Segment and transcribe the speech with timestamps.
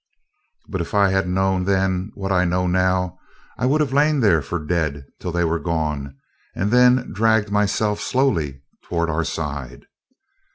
[0.67, 3.19] But if I had known then, what now I know,
[3.59, 6.17] I would have lain there for dead till they were gone,
[6.55, 9.85] and then dragged myself slowly toward our side.